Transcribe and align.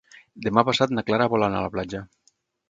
Demà 0.45 0.63
passat 0.69 0.93
na 0.99 1.03
Clara 1.09 1.27
vol 1.35 1.47
anar 1.49 1.61
a 1.61 1.67
la 1.67 1.73
platja. 1.77 2.03